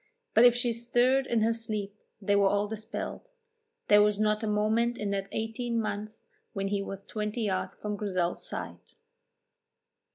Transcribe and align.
But 0.33 0.45
if 0.45 0.55
she 0.55 0.73
stirred 0.73 1.27
in 1.27 1.43
her 1.43 1.53
sleep 1.53 1.95
they 2.19 2.35
were 2.35 2.47
all 2.47 2.67
dispelled; 2.67 3.29
there 3.87 4.01
was 4.01 4.19
not 4.19 4.41
a 4.41 4.47
moment 4.47 4.97
in 4.97 5.11
that 5.11 5.29
eighteen 5.31 5.79
months 5.79 6.17
when 6.53 6.69
he 6.69 6.81
was 6.81 7.03
twenty 7.03 7.41
yards 7.43 7.75
from 7.75 7.97
Grizel's 7.97 8.43
side. 8.49 8.79